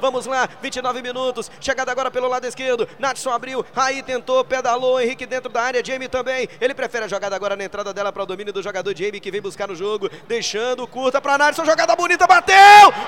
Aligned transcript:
Vamos 0.00 0.26
lá, 0.26 0.48
29 0.60 1.02
minutos. 1.02 1.50
Chegada 1.60 1.92
agora 1.92 2.10
pelo 2.10 2.28
lado 2.28 2.46
esquerdo. 2.46 2.88
Natson 2.98 3.30
abriu, 3.30 3.64
aí 3.74 4.02
tentou, 4.02 4.44
pedalou. 4.44 5.00
Henrique 5.00 5.26
dentro 5.26 5.50
da 5.50 5.62
área, 5.62 5.84
Jamie 5.84 6.08
também. 6.08 6.48
Ele 6.60 6.74
prefere 6.74 7.04
a 7.04 7.08
jogada 7.08 7.36
agora 7.36 7.56
na 7.56 7.64
entrada 7.64 7.92
dela 7.92 8.12
para 8.12 8.22
o 8.22 8.26
domínio 8.26 8.52
do 8.52 8.62
jogador 8.62 8.96
Jamie 8.96 9.20
que 9.20 9.30
vem 9.30 9.40
buscar 9.40 9.68
no 9.68 9.76
jogo, 9.76 10.10
deixando 10.26 10.86
curta 10.86 11.20
para 11.20 11.38
Natson. 11.38 11.64
Jogada 11.64 11.94
bonita, 11.94 12.26
bateu! 12.26 12.56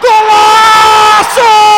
Golaço! 0.00 1.77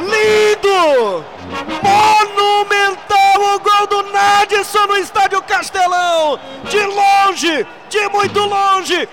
Lindo! 0.00 1.24
Monumental 1.82 3.54
o 3.54 3.58
gol 3.60 3.86
do 3.86 4.02
Nadson 4.10 4.86
no 4.86 4.96
estádio 4.96 5.40
Castelão! 5.42 6.38
De 6.64 6.80
longe, 6.80 7.66
de 7.88 8.08
muito 8.08 8.40
longe, 8.40 9.08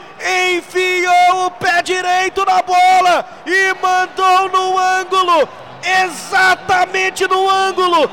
enfiou 0.50 1.46
o 1.46 1.52
pé 1.52 1.82
direito 1.84 2.44
na 2.46 2.62
bola 2.62 3.26
e 3.46 3.74
mandou 3.82 4.50
no 4.50 4.78
ângulo, 4.78 5.48
exatamente 5.84 7.28
no 7.28 7.50
ângulo, 7.50 8.10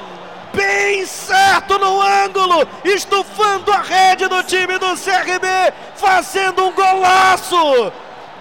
bem 0.52 1.06
certo 1.06 1.78
no 1.78 2.00
ângulo, 2.00 2.68
estufando 2.84 3.72
a 3.72 3.80
rede 3.80 4.26
do 4.28 4.42
time 4.42 4.76
do 4.78 4.96
CRB, 4.96 5.72
fazendo 5.96 6.66
um 6.66 6.72
golaço! 6.72 7.92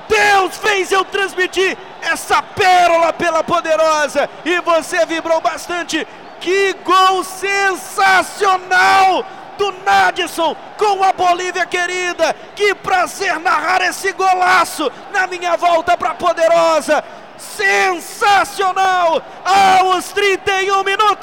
Deus 0.08 0.58
fez 0.58 0.92
eu 0.92 1.04
transmitir 1.06 1.78
essa 2.08 2.42
pérola 2.42 3.14
pela 3.14 3.44
poderosa 3.44 4.30
e 4.46 4.60
você 4.62 5.06
vibrou 5.06 5.40
bastante. 5.42 6.08
Que 6.40 6.74
gol 6.84 7.24
sensacional 7.24 8.78
do 9.58 9.72
Nadson 9.84 10.56
com 10.78 11.04
a 11.04 11.12
Bolívia 11.12 11.66
querida. 11.66 12.36
Que 12.56 12.76
prazer 12.76 13.40
narrar 13.40 13.82
esse 13.82 14.14
golaço 14.14 14.92
na 15.12 15.28
minha 15.28 15.58
volta 15.58 15.98
para 15.98 16.14
poderosa. 16.14 17.04
Sensacional 17.38 19.22
aos 19.44 20.12
31 20.12 20.84
minutos. 20.84 21.17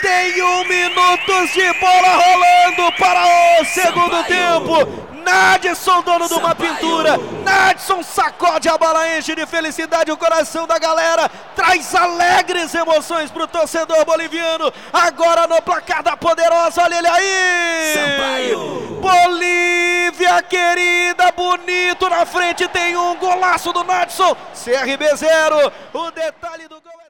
31 0.00 0.64
minutos 0.64 1.52
de 1.52 1.72
bola 1.74 2.08
rolando 2.08 2.92
para 2.98 3.60
o 3.60 3.64
segundo 3.64 4.24
tempo. 4.24 5.06
Nadson, 5.26 6.02
dono 6.02 6.28
de 6.28 6.34
uma 6.34 6.54
pintura. 6.54 7.18
Nadson 7.44 8.02
sacode 8.02 8.68
a 8.68 8.78
bola, 8.78 9.18
enche 9.18 9.34
de 9.34 9.44
felicidade 9.44 10.12
o 10.12 10.16
coração 10.16 10.66
da 10.66 10.78
galera. 10.78 11.28
Traz 11.56 11.94
alegres 11.94 12.72
emoções 12.74 13.30
para 13.30 13.44
o 13.44 13.48
torcedor 13.48 14.04
boliviano. 14.04 14.72
Agora 14.92 15.48
no 15.48 15.60
placar 15.60 16.02
da 16.02 16.16
poderosa, 16.16 16.82
olha 16.82 16.98
ele 16.98 17.08
aí. 17.08 17.94
Sampaio. 17.94 19.00
Bolívia 19.00 20.42
querida, 20.42 21.32
bonito 21.32 22.08
na 22.08 22.24
frente. 22.24 22.68
Tem 22.68 22.96
um 22.96 23.16
golaço 23.16 23.72
do 23.72 23.82
Nadson. 23.82 24.36
CRB 24.54 25.16
0. 25.16 25.72
O 25.92 26.10
detalhe 26.12 26.68
do 26.68 26.80
gol 26.80 27.00
é. 27.02 27.05